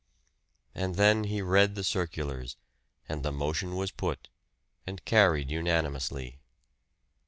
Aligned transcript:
And 0.73 0.95
then 0.95 1.25
he 1.25 1.43
read 1.43 1.75
the 1.75 1.83
circulars, 1.83 2.57
and 3.07 3.21
the 3.21 3.31
motion 3.31 3.75
was 3.75 3.91
put, 3.91 4.29
and 4.87 5.05
carried 5.05 5.51
unanimously. 5.51 6.39